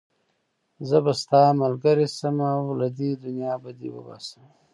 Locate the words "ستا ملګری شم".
1.21-2.37